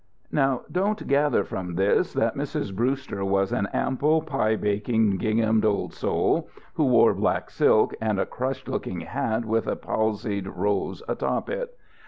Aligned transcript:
Now 0.31 0.61
don't 0.71 1.05
gather 1.05 1.43
from 1.43 1.75
this 1.75 2.11
that 2.13 2.33
Mrs. 2.33 2.75
Brewster 2.75 3.23
was 3.23 3.51
an 3.51 3.67
ample, 3.71 4.23
pie 4.23 4.55
baking, 4.55 5.19
ginghamed 5.19 5.63
old 5.63 5.93
soul 5.93 6.49
who 6.73 6.85
wore 6.85 7.13
black 7.13 7.51
silk 7.51 7.93
and 8.01 8.19
a 8.19 8.25
crushed 8.25 8.67
looking 8.67 9.01
hat 9.01 9.45
with 9.45 9.67
a 9.67 9.75
palsied 9.75 10.47
rose 10.47 11.03
atop 11.07 11.51
it. 11.51 11.77